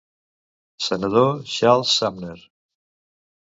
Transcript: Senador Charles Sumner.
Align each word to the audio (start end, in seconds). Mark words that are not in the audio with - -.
Senador 0.85 1.43
Charles 1.57 1.93
Sumner. 1.99 2.39